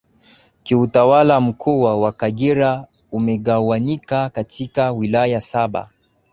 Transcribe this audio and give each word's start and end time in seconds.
Kiutawala 0.63 1.41
Mkoa 1.41 1.97
wa 2.01 2.11
Kagera 2.11 2.85
umegawanyika 3.11 4.29
katika 4.29 4.91
Wilaya 4.91 5.41
Saba 5.41 5.89